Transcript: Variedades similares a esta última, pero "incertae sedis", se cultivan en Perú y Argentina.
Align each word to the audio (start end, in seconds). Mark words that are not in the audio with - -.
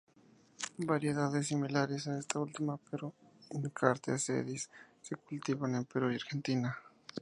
Variedades 0.93 1.45
similares 1.49 2.07
a 2.07 2.17
esta 2.21 2.39
última, 2.39 2.75
pero 2.89 3.13
"incertae 3.51 4.17
sedis", 4.17 4.67
se 4.99 5.15
cultivan 5.15 5.75
en 5.75 5.85
Perú 5.85 6.09
y 6.11 6.15
Argentina. 6.15 6.75